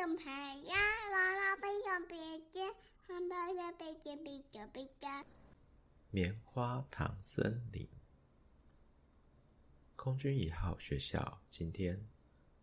[0.00, 0.06] 呀，
[1.12, 2.16] 娃娃背上背
[2.50, 2.74] 肩，
[3.06, 5.06] 汉堡的背肩背着背着。
[6.10, 7.86] 棉花糖森林，
[9.96, 12.02] 空军一号学校今天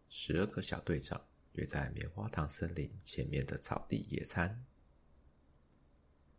[0.10, 4.66] 十二个小队长约在棉花糖森林前面的草地野餐。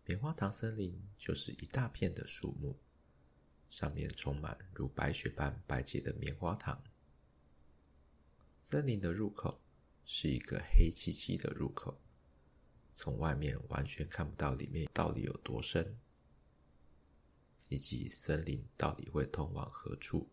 [0.04, 2.76] 棉花糖森林就是一大片的树木，
[3.70, 6.82] 上面充满如白雪般白洁的棉花糖。
[8.56, 9.60] 森林的入口
[10.10, 12.00] 是一个黑漆漆的入口，
[12.96, 15.96] 从外面完全看不到里面到底有多深。
[17.68, 20.26] 以及森林到底会通往何处？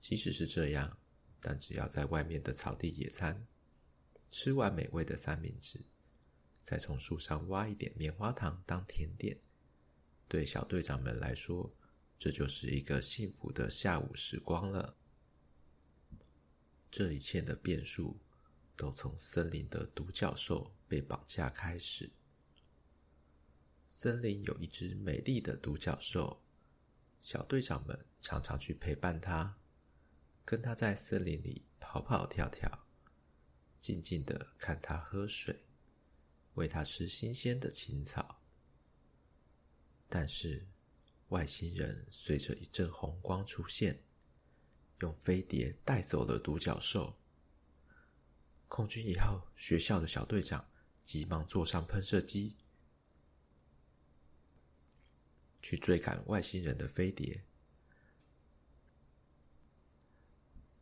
[0.00, 0.96] 即使是这样，
[1.42, 3.46] 但只要在外面的草地野餐，
[4.30, 5.84] 吃完美味的三明治，
[6.62, 9.38] 再从树上挖一点棉花糖当甜点，
[10.26, 11.70] 对小队长们来说，
[12.18, 14.96] 这就是一个幸福的下午时光了。
[16.96, 18.16] 这一切的变数，
[18.74, 22.10] 都从森林的独角兽被绑架开始。
[23.90, 26.42] 森林有一只美丽的独角兽，
[27.20, 29.58] 小队长们常常去陪伴它，
[30.42, 32.86] 跟它在森林里跑跑跳跳，
[33.78, 35.66] 静静的看它喝水，
[36.54, 38.40] 喂它吃新鲜的青草。
[40.08, 40.66] 但是，
[41.28, 44.02] 外星人随着一阵红光出现，
[45.00, 47.14] 用飞碟带走了独角兽。
[48.68, 50.66] 空军一号学校的小队长
[51.04, 52.54] 急忙坐上喷射机。
[55.62, 57.42] 去追赶外星人的飞碟，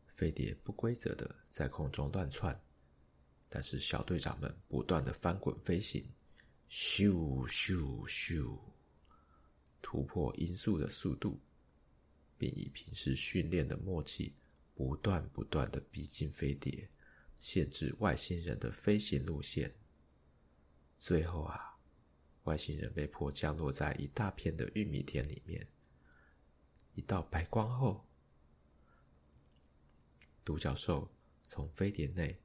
[0.09, 2.61] 飞碟不规则的在空中乱窜，
[3.49, 6.07] 但是小队长们不断的翻滚飞行，
[6.69, 8.59] 咻咻咻，
[9.81, 11.41] 突破音速的速度，
[12.39, 14.35] 并以平时训练的默契，
[14.75, 16.89] 不断不断的逼近飞碟，
[17.41, 19.75] 限制外星人的飞行路线。
[20.99, 21.71] 最后啊。
[22.45, 25.67] 外星人被迫降落在一大片的玉米田里面。
[26.93, 28.07] 一道白光后，
[30.45, 31.11] 独角兽
[31.47, 32.39] 从飞碟内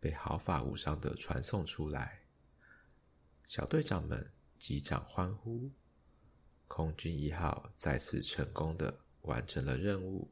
[0.00, 2.22] 被毫发无伤的传送出来。
[3.44, 5.70] 小队长们击掌欢呼，
[6.66, 10.30] 空军一号再次成功的完成了任务。